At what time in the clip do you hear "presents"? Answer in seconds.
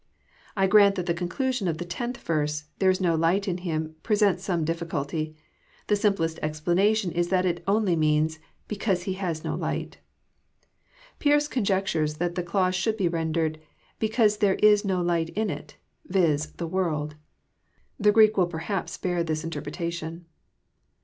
4.01-4.43